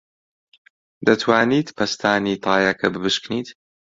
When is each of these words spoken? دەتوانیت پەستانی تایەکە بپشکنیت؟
دەتوانیت 1.07 1.67
پەستانی 1.77 2.41
تایەکە 2.45 2.87
بپشکنیت؟ 2.93 3.47